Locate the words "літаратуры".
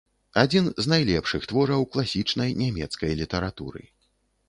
3.25-3.81